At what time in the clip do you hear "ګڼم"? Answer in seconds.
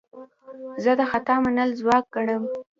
2.13-2.43